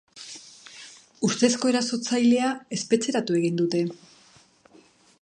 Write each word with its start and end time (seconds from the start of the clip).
Ustezko 1.27 1.71
erasotzailea 1.73 2.49
espetxeratu 2.79 3.41
egin 3.43 3.63
dute. 3.65 3.87